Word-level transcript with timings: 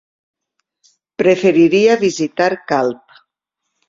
Preferiria 1.21 1.97
visitar 2.05 2.47
Calp. 2.73 3.21